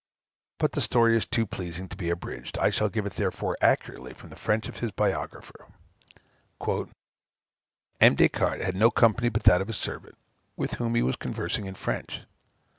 [0.57, 4.15] But the story is too pleasing to be abridged; I shall give it, therefore, accurately,
[4.15, 5.67] from the French of his biographer:
[7.99, 8.15] "M.
[8.15, 10.17] Des Cartes had no company but that of his servant,
[10.55, 12.21] with whom he was conversing in French.